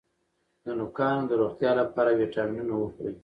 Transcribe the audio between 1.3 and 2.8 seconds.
روغتیا لپاره ویټامینونه